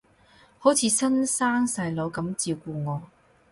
[0.57, 3.03] 好似親生細佬噉照顧我